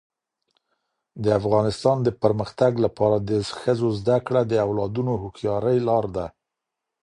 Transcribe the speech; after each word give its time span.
د 1.23 1.25
افغانستان 1.39 1.97
د 2.03 2.09
پرمختګ 2.21 2.71
لپاره 2.85 3.17
د 3.29 3.31
ښځو 3.59 3.87
زدهکړه 3.99 4.41
د 4.45 4.53
اولادونو 4.65 5.13
هوښیارۍ 5.21 5.77
لار 5.89 6.05
ده. 6.15 6.25